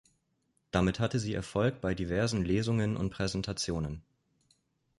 Damit 0.71 0.99
hatte 0.99 1.19
sie 1.19 1.35
Erfolg 1.35 1.79
bei 1.79 1.93
diversen 1.93 2.43
Lesungen 2.43 2.97
und 2.97 3.11
Präsentationen. 3.11 4.01